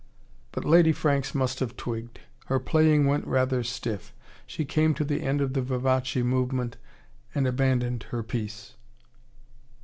But 0.51 0.65
Lady 0.65 0.93
Franks 0.93 1.35
must 1.35 1.59
have 1.59 1.77
twigged. 1.77 2.21
Her 2.47 2.57
playing 2.59 3.05
went 3.05 3.27
rather 3.27 3.61
stiff. 3.61 4.15
She 4.47 4.65
came 4.65 4.95
to 4.95 5.03
the 5.03 5.21
end 5.21 5.41
of 5.41 5.53
the 5.53 5.61
vivace 5.61 6.15
movement, 6.15 6.77
and 7.35 7.45
abandoned 7.45 8.07
her 8.09 8.23
piece. 8.23 8.77